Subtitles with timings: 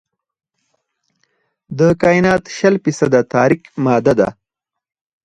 [1.79, 4.29] د کائنات شل فیصده تاریک ماده ده.